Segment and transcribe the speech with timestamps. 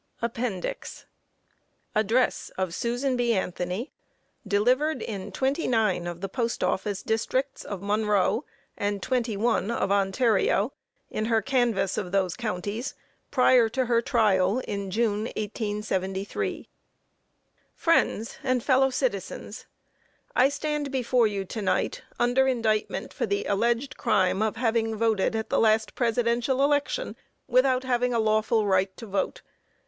[0.23, 1.05] APPENDIX.
[1.93, 3.33] ADDRESS OF SUSAN B.
[3.33, 3.91] ANTHONY,
[4.47, 8.43] Delivered in twenty nine of the Post Office Districts of Monroe,
[8.75, 10.73] and twenty one of Ontario,
[11.11, 12.95] in her canvass of those Counties,
[13.29, 16.67] prior to her trial in June, 1873.
[17.75, 19.67] Friends and Fellow citizens:
[20.35, 25.35] I stand before you to night, under indictment for the alleged crime of having voted
[25.35, 27.15] at the last Presidential election,
[27.47, 29.43] without having a lawful right to vote.